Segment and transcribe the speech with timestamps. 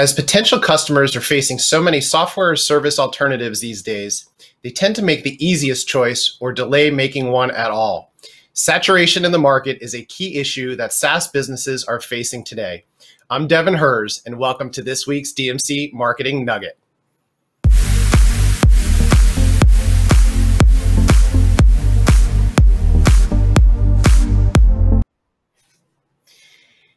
[0.00, 4.30] As potential customers are facing so many software or service alternatives these days,
[4.62, 8.10] they tend to make the easiest choice or delay making one at all.
[8.54, 12.84] Saturation in the market is a key issue that SaaS businesses are facing today.
[13.28, 16.78] I'm Devin Hers, and welcome to this week's DMC Marketing Nugget.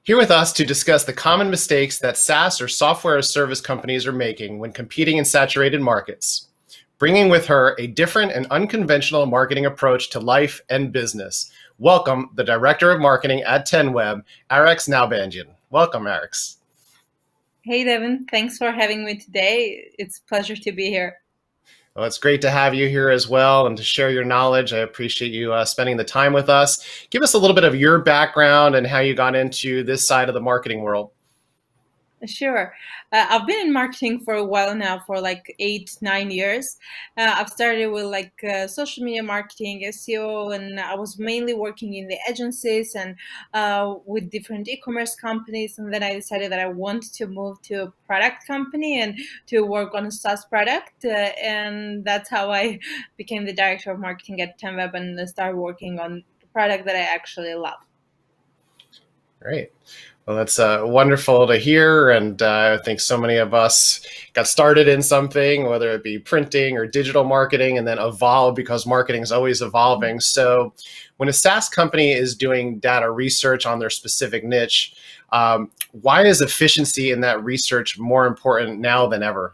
[0.06, 4.06] Here with us to discuss the common mistakes that SaaS or software as service companies
[4.06, 6.50] are making when competing in saturated markets,
[6.98, 11.50] bringing with her a different and unconventional marketing approach to life and business.
[11.80, 15.48] Welcome, the Director of Marketing at 10Web, Arex Nalbandian.
[15.70, 16.58] Welcome, Arex.
[17.62, 18.28] Hey, Devin.
[18.30, 19.90] Thanks for having me today.
[19.98, 21.16] It's a pleasure to be here.
[21.96, 24.74] Well, it's great to have you here as well and to share your knowledge.
[24.74, 26.84] I appreciate you uh, spending the time with us.
[27.12, 30.28] Give us a little bit of your background and how you got into this side
[30.28, 31.12] of the marketing world.
[32.26, 32.74] Sure.
[33.12, 36.78] Uh, I've been in marketing for a while now, for like eight, nine years.
[37.18, 41.96] Uh, I've started with like uh, social media marketing, SEO, and I was mainly working
[41.96, 43.16] in the agencies and
[43.54, 45.80] uh, with different e commerce companies.
[45.80, 49.62] And then I decided that I want to move to a product company and to
[49.62, 51.04] work on a SaaS product.
[51.04, 52.80] Uh, and that's how I
[53.18, 57.02] became the director of marketing at 10Web and started working on the product that I
[57.02, 57.80] actually love.
[59.42, 59.72] Great.
[60.26, 62.10] Well, that's uh, wonderful to hear.
[62.10, 66.18] And uh, I think so many of us got started in something, whether it be
[66.18, 70.22] printing or digital marketing, and then evolved because marketing is always evolving.
[70.22, 70.74] So
[71.18, 74.96] when a SaaS company is doing data research on their specific niche,
[75.34, 79.54] um, why is efficiency in that research more important now than ever?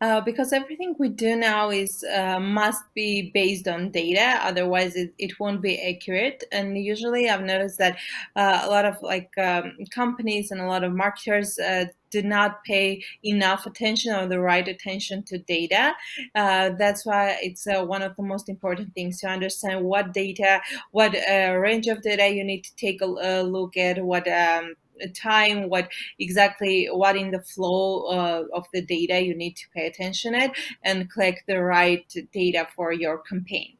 [0.00, 5.12] Uh, because everything we do now is uh, must be based on data otherwise it,
[5.18, 7.96] it won't be accurate and usually i've noticed that
[8.36, 12.62] uh, a lot of like um, companies and a lot of marketers uh, do not
[12.64, 15.94] pay enough attention or the right attention to data.
[16.34, 20.60] Uh, that's why it's uh, one of the most important things to understand what data,
[20.90, 24.74] what uh, range of data you need to take a, a look at, what um,
[25.08, 25.88] time what
[26.18, 30.54] exactly what in the flow uh, of the data you need to pay attention at
[30.84, 33.76] and collect the right data for your campaign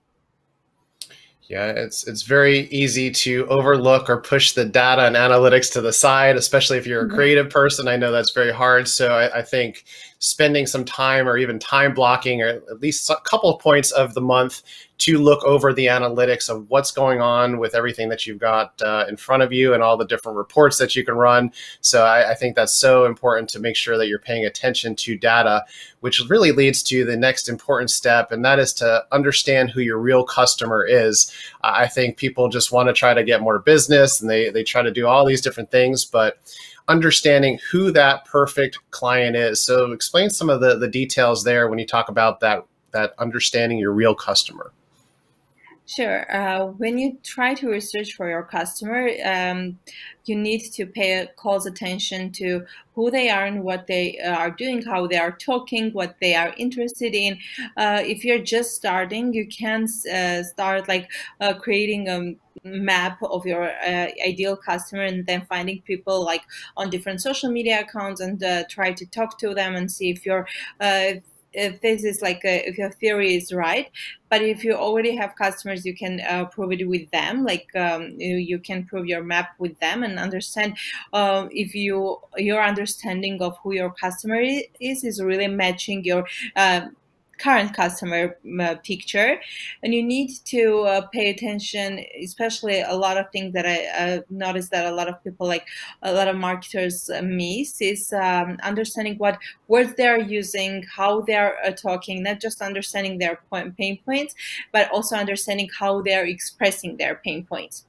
[1.51, 5.93] yeah, it's it's very easy to overlook or push the data and analytics to the
[5.93, 7.17] side, especially if you're a mm-hmm.
[7.17, 7.89] creative person.
[7.89, 8.87] I know that's very hard.
[8.87, 9.85] So I, I, think
[10.21, 14.15] spending some time or even time blocking or at least a couple of points of
[14.15, 14.63] the month
[15.01, 19.07] to look over the analytics of what's going on with everything that you've got uh,
[19.09, 21.53] in front of you and all the different reports that you can run.
[21.81, 25.17] So I, I, think that's so important to make sure that you're paying attention to
[25.17, 25.65] data,
[26.01, 29.99] which really leads to the next important step, and that is to understand who your
[29.99, 31.33] real customer is.
[31.63, 34.83] I think people just want to try to get more business and they, they try
[34.83, 36.39] to do all these different things, but
[36.89, 39.63] understanding who that perfect client is.
[39.63, 43.79] So explain some of the, the details there when you talk about that that understanding
[43.79, 44.73] your real customer.
[45.93, 46.25] Sure.
[46.33, 49.77] Uh, when you try to research for your customer, um,
[50.25, 52.65] you need to pay close attention to
[52.95, 56.55] who they are and what they are doing, how they are talking, what they are
[56.57, 57.39] interested in.
[57.77, 63.45] Uh, if you're just starting, you can uh, start like uh, creating a map of
[63.45, 66.43] your uh, ideal customer and then finding people like
[66.77, 70.25] on different social media accounts and uh, try to talk to them and see if
[70.25, 70.47] you're
[71.53, 73.91] this is like a, if your theory is right
[74.29, 78.15] but if you already have customers you can uh, prove it with them like um,
[78.17, 80.77] you, you, can prove your map with them and understand
[81.13, 86.25] uh, if you your understanding of who your customer is is really matching your
[86.57, 86.83] uh,
[87.41, 89.41] current customer uh, picture
[89.83, 94.21] and you need to uh, pay attention especially a lot of things that i uh,
[94.31, 95.67] noticed that a lot of people like
[96.03, 101.57] a lot of marketers uh, miss is um, understanding what words they're using how they're
[101.65, 104.35] uh, talking not just understanding their point, pain points
[104.73, 107.87] but also understanding how they're expressing their pain points.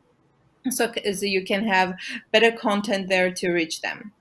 [0.70, 1.96] So, so you can have
[2.32, 4.12] better content there to reach them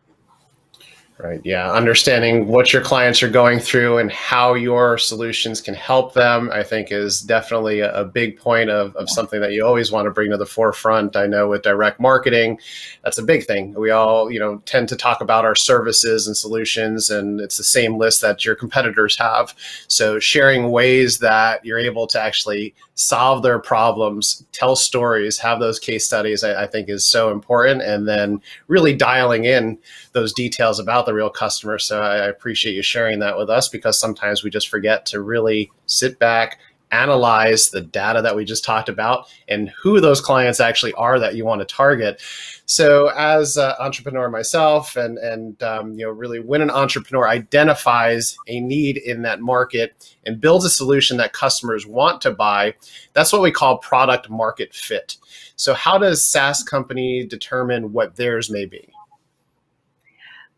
[1.22, 1.40] Right.
[1.44, 1.70] Yeah.
[1.70, 6.62] Understanding what your clients are going through and how your solutions can help them, I
[6.62, 10.30] think, is definitely a, big point of, of something that you always want to bring
[10.30, 11.14] to the forefront.
[11.14, 12.58] I know with direct marketing,
[13.04, 13.74] that's a big thing.
[13.74, 17.62] We all, you know, tend to talk about our services and solutions, and it's the
[17.62, 19.54] same list that your competitors have.
[19.86, 25.78] So, sharing ways that you're able to actually solve their problems, tell stories, have those
[25.78, 27.80] case studies, I, I think is so important.
[27.80, 29.78] And then really dialing in
[30.12, 31.78] those details about the real customer.
[31.78, 35.72] So I appreciate you sharing that with us because sometimes we just forget to really
[35.86, 36.60] sit back,
[36.92, 41.34] analyze the data that we just talked about and who those clients actually are that
[41.34, 42.22] you want to target.
[42.66, 48.36] So, as an entrepreneur myself, and and um, you know, really, when an entrepreneur identifies
[48.46, 52.74] a need in that market and builds a solution that customers want to buy,
[53.12, 55.16] that's what we call product market fit.
[55.56, 58.88] So, how does SaaS company determine what theirs may be?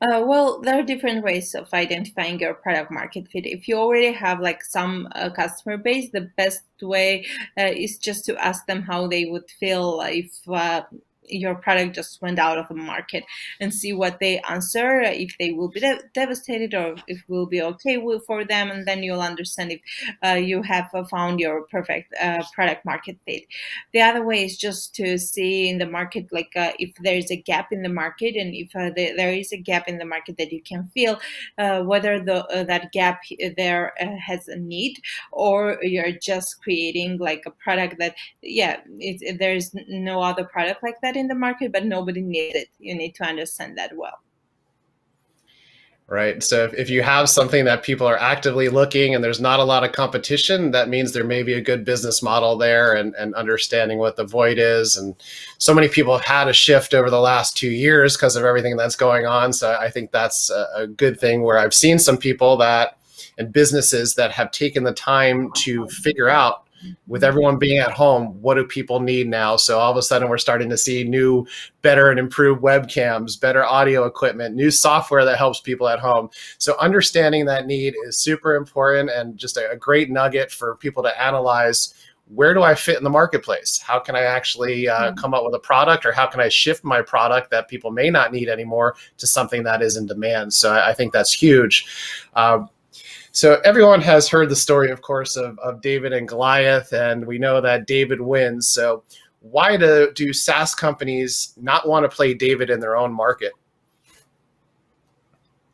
[0.02, 3.46] Uh, well, there are different ways of identifying your product market fit.
[3.46, 7.24] If you already have like some uh, customer base, the best way
[7.56, 10.82] uh, is just to ask them how they would feel if uh,
[11.24, 13.24] your product just went out of the market
[13.60, 17.62] and see what they answer if they will be de- devastated or if will be
[17.62, 19.80] okay with, for them and then you'll understand if
[20.24, 23.44] uh, you have found your perfect uh, product market fit.
[23.92, 27.36] The other way is just to see in the market like uh, if there's a
[27.36, 30.36] gap in the market and if uh, the, there is a gap in the market
[30.38, 31.18] that you can feel
[31.58, 33.22] uh, whether the uh, that gap
[33.56, 39.74] there has a need or you're just creating like a product that yeah it, there's
[39.88, 42.68] no other product like that in the market, but nobody needs it.
[42.78, 44.20] You need to understand that well.
[46.08, 46.42] Right.
[46.42, 49.64] So if, if you have something that people are actively looking and there's not a
[49.64, 53.34] lot of competition, that means there may be a good business model there and, and
[53.34, 54.94] understanding what the void is.
[54.96, 55.14] And
[55.56, 58.76] so many people have had a shift over the last two years because of everything
[58.76, 59.54] that's going on.
[59.54, 62.98] So I think that's a, a good thing where I've seen some people that
[63.38, 66.64] and businesses that have taken the time to figure out
[67.06, 69.56] with everyone being at home, what do people need now?
[69.56, 71.46] So all of a sudden, we're starting to see new,
[71.82, 76.30] better and improved webcams, better audio equipment, new software that helps people at home.
[76.58, 81.02] So understanding that need is super important and just a, a great nugget for people
[81.02, 81.94] to analyze
[82.34, 83.78] where do I fit in the marketplace?
[83.78, 85.16] How can I actually uh, mm-hmm.
[85.16, 88.10] come up with a product, or how can I shift my product that people may
[88.10, 90.54] not need anymore to something that is in demand?
[90.54, 91.86] So I, I think that's huge.
[92.34, 92.66] Uh,
[93.32, 97.38] so everyone has heard the story, of course, of, of David and Goliath, and we
[97.38, 98.68] know that David wins.
[98.68, 99.04] So
[99.40, 103.52] why do, do SaaS companies not want to play David in their own market?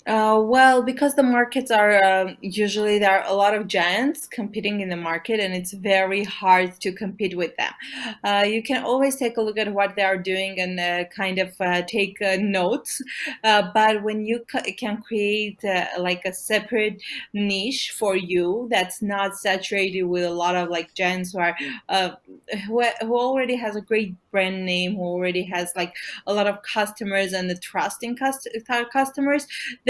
[0.09, 4.81] Uh, well, because the markets are uh, usually there are a lot of giants competing
[4.81, 7.73] in the market, and it's very hard to compete with them.
[8.25, 11.39] Uh, you can always take a look at what they are doing and uh, kind
[11.39, 13.03] of uh, take uh, notes,
[13.43, 14.43] but when you
[14.79, 15.63] can create
[15.99, 17.03] like a separate
[17.35, 21.55] niche for you that's not saturated with a lot of like giants who are
[22.67, 25.95] who, who already has a great brand name, who already has like
[26.27, 28.49] a lot of customers and the trusting cust-
[28.93, 29.47] customers,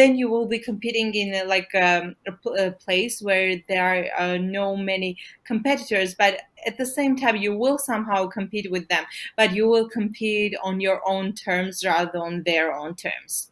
[0.09, 4.33] then you will be competing in a, like um, a, a, place where there are
[4.33, 6.15] uh, no many competitors.
[6.15, 9.05] But at the same time, you will somehow compete with them,
[9.37, 13.51] but you will compete on your own terms rather than their own terms.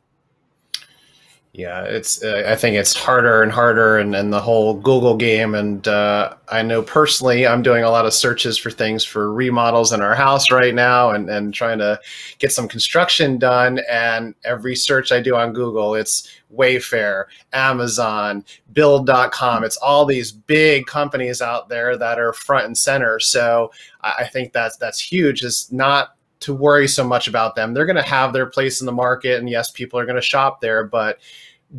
[1.57, 2.23] Yeah, it's.
[2.23, 5.55] Uh, I think it's harder and harder, and, and the whole Google game.
[5.55, 9.91] And uh, I know personally, I'm doing a lot of searches for things for remodels
[9.91, 11.99] in our house right now, and and trying to
[12.39, 13.81] get some construction done.
[13.89, 17.25] And every search I do on Google, it's Wayfair,
[17.55, 18.45] Amazon,
[18.75, 19.65] Build.com.
[19.65, 23.19] It's all these big companies out there that are front and center.
[23.19, 23.73] So
[24.03, 25.43] I think that's that's huge.
[25.43, 27.73] Is not to worry so much about them.
[27.73, 30.23] They're going to have their place in the market, and yes, people are going to
[30.23, 31.19] shop there, but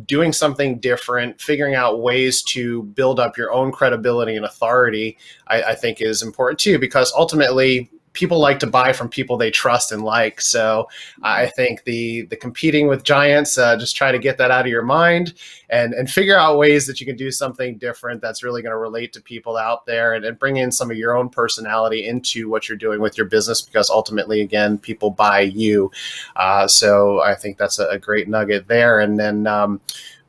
[0.04, 5.16] doing something different, figuring out ways to build up your own credibility and authority,
[5.46, 9.50] I, I think is important too, because ultimately people like to buy from people they
[9.50, 10.40] trust and like.
[10.40, 10.88] So
[11.22, 14.66] I think the the competing with giants, uh, just try to get that out of
[14.66, 15.34] your mind
[15.70, 18.78] and and figure out ways that you can do something different that's really going to
[18.78, 22.48] relate to people out there and, and bring in some of your own personality into
[22.48, 25.88] what you're doing with your business because ultimately, again, people buy you.
[26.34, 28.98] Uh, so I think that's a, a, great nugget there.
[28.98, 29.46] And then.
[29.46, 29.80] Um,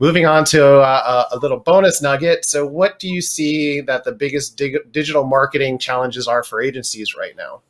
[0.01, 2.45] moving on to a, a, little bonus nugget.
[2.45, 7.15] So, what do you see that the biggest dig- digital marketing challenges are for agencies
[7.15, 7.61] right now?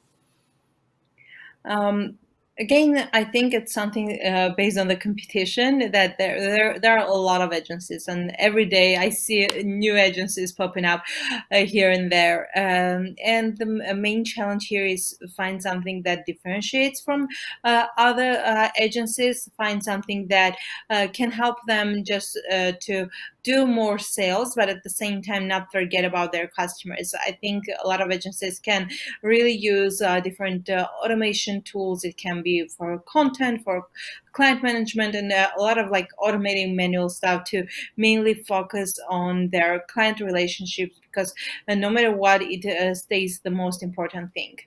[1.70, 2.18] Um,
[2.60, 7.08] again, I think it's something uh, based on the competition that there, there there are
[7.08, 11.04] a lot of agencies, and every day I see new agencies popping up
[11.52, 12.50] uh, here and there.
[12.56, 17.28] Um, and the main challenge here is find something that differentiates from
[17.64, 20.58] uh, other uh, agencies, find something that
[20.90, 23.08] uh, can help them just uh, to
[23.44, 27.14] do more sales, but at the same time not forget about their customers.
[27.26, 28.90] I think a lot of agencies can
[29.24, 32.04] really use uh, different uh, automation tools.
[32.04, 33.88] It can be for content, for
[34.34, 37.66] client management, and uh, a lot of like automating manual stuff to
[37.98, 41.34] mainly focus on their client relationships because
[41.68, 44.58] uh, no matter what, it uh, stays the most important thing.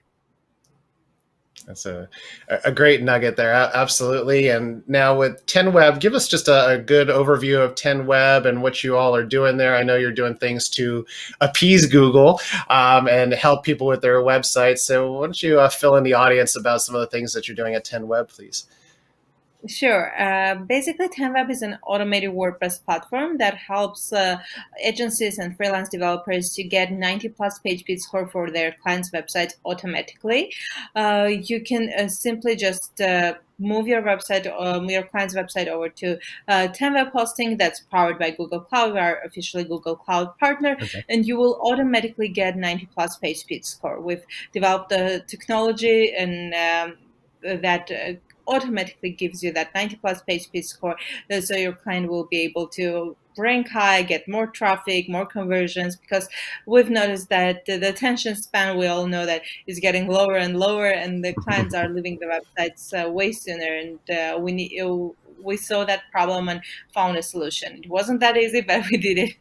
[1.65, 2.09] That's a,
[2.65, 3.53] a great nugget there.
[3.53, 4.49] Absolutely.
[4.49, 8.83] And now with 10Web, give us just a, a, good overview of 10Web and what
[8.83, 9.75] you all are doing there.
[9.75, 11.05] I know you're doing things to
[11.39, 14.79] appease Google um, and help people with their websites.
[14.79, 17.47] So why don't you uh, fill in the audience about some of the things that
[17.47, 18.65] you're doing at 10Web, please?
[19.67, 20.11] Sure.
[20.21, 24.37] Uh, basically, 10Web is an automated WordPress platform that helps uh,
[24.81, 29.53] agencies and freelance developers to get 90 plus page speed score for their clients' websites
[29.63, 30.53] automatically.
[30.95, 35.87] Uh, you can uh, simply just uh, move your website, um, your client's website over
[35.87, 36.17] to
[36.49, 38.93] uh, 10Web hosting that's powered by Google Cloud.
[38.93, 41.05] We are officially Google Cloud partner, okay.
[41.07, 44.01] and you will automatically get 90 plus page speed score.
[44.01, 46.97] We've developed the technology and um,
[47.61, 48.13] that uh,
[48.47, 50.95] automatically gives you that 90 plus page speed score
[51.31, 55.95] uh, so your client will be able to rank high get more traffic more conversions
[55.95, 56.29] because
[56.67, 60.87] we've noticed that the, attention span we all know that is getting lower and lower
[60.87, 64.71] and the clients are leaving the websites uh, way sooner and uh, we need
[65.43, 66.61] we saw that problem and
[66.93, 67.81] found a solution.
[67.83, 69.35] It wasn't that easy but we did it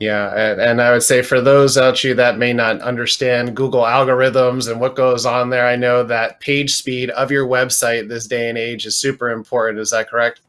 [0.00, 4.70] yeah, and, I would say for those out you that may not understand Google algorithms
[4.70, 8.48] and what goes on there, I know that page speed of your website this day
[8.48, 9.78] and age is super important.
[9.78, 10.40] Is that correct?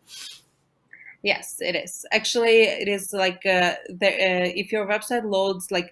[1.21, 2.05] Yes, it is.
[2.13, 5.91] Actually, it is like uh, the, uh, if your website loads like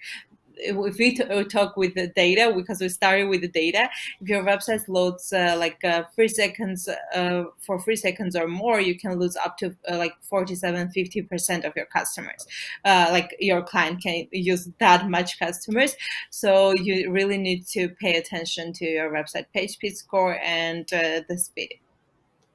[0.60, 3.89] if we uh, talk with the data because we started with the data
[4.22, 8.80] if your website loads uh, like uh, three seconds uh, for three seconds or more
[8.80, 12.46] you can lose up to uh, like 47 50 percent of your customers.
[12.86, 15.96] Uh, like your client can use that much customers
[16.30, 21.38] so you really need to pay attention to your website page speed score and the
[21.38, 21.80] speed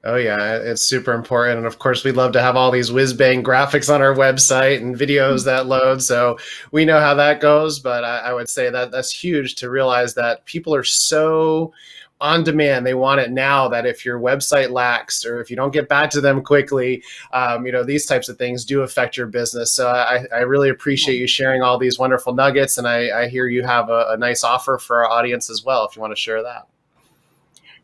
[0.07, 3.11] Oh yeah, it's super important, and of course we love to have all these whiz
[3.11, 6.03] bang graphics on our website and videos that load.
[6.03, 6.37] So
[6.71, 10.13] we know how that goes, but I, I, would say that that's huge to realize
[10.13, 11.73] that people are so
[12.21, 12.85] on demand.
[12.85, 13.67] They want it now.
[13.67, 17.65] That if your website lacks or if you don't get back to them quickly, um,
[17.65, 19.71] you know these types of things do affect your business.
[19.71, 23.47] So I, I really appreciate you sharing all these wonderful nuggets, and I, I hear
[23.47, 25.83] you have a, a nice offer for our audience as well.
[25.87, 26.67] If you want to share that.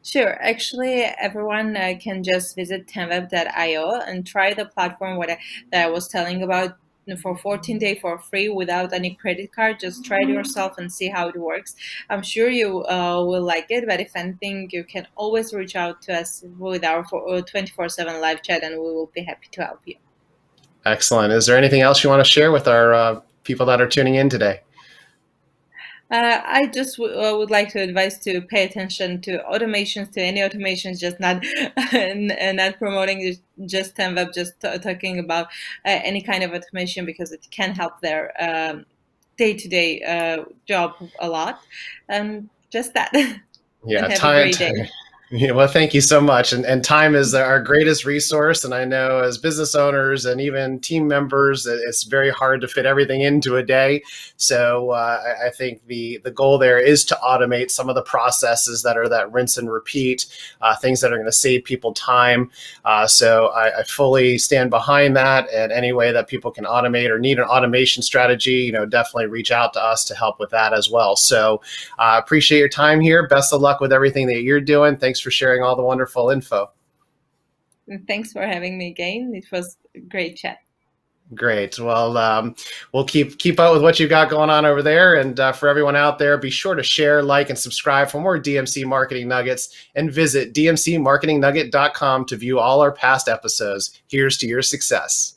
[0.03, 0.41] Sure.
[0.41, 5.37] Actually, everyone uh, can just visit 10web.io and try the platform what I,
[5.71, 6.77] that I was telling about
[7.21, 9.79] for 14 days for free without any credit card.
[9.79, 11.75] Just try it yourself and see how it works.
[12.09, 16.01] I'm sure you uh, will like it, but if anything, you can always reach out
[16.03, 19.65] to us with our uh, 24 7 live chat and we will be happy to
[19.65, 19.95] help you.
[20.85, 21.31] Excellent.
[21.31, 24.15] Is there anything else you want to share with our uh, people that are tuning
[24.15, 24.61] in today?
[26.11, 30.21] Uh, I just w- uh, would like to advise to pay attention to automations, to
[30.21, 31.41] any automations, just not
[31.93, 35.47] not promoting just 10Web, just t- talking about
[35.85, 38.33] uh, any kind of automation because it can help their
[39.37, 41.61] day to day job a lot.
[42.09, 43.11] And just that.
[43.83, 44.07] Yeah,
[44.53, 44.91] time.
[45.33, 46.51] Yeah, well, thank you so much.
[46.51, 48.65] And, and time is our greatest resource.
[48.65, 52.85] And I know as business owners and even team members, it's very hard to fit
[52.85, 54.03] everything into a day.
[54.35, 58.83] So uh, I, think the, the goal there is to automate some of the processes
[58.83, 60.25] that are that rinse and repeat,
[60.59, 62.51] uh, things that are going to save people time.
[62.83, 65.47] Uh, so I, I, fully stand behind that.
[65.53, 69.27] And any way that people can automate or need an automation strategy, you know, definitely
[69.27, 71.15] reach out to us to help with that as well.
[71.15, 71.61] So
[71.97, 73.29] I uh, appreciate your time here.
[73.29, 74.97] Best of luck with everything that you're doing.
[74.97, 76.71] Thanks for sharing all the wonderful info.
[78.07, 79.33] Thanks for having me again.
[79.33, 80.59] It was a great chat.
[81.33, 81.79] Great.
[81.79, 82.55] Well, um,
[82.93, 85.15] we'll keep keep up with what you've got going on over there.
[85.15, 88.37] And uh, for everyone out there, be sure to share, like, and subscribe for more
[88.37, 89.73] DMC Marketing Nuggets.
[89.95, 94.01] And visit dmcmarketingnugget.com to view all our past episodes.
[94.07, 95.35] Here's to your success.